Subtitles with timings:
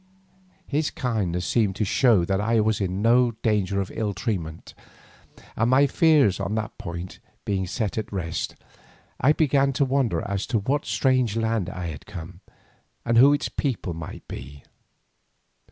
[0.65, 4.73] His kindness seemed to show that I was in no danger of ill treatment,
[5.55, 8.55] and my fears on that point being set at rest,
[9.19, 12.39] I began to wonder as to what strange land I had come
[13.05, 14.63] and who its people might be.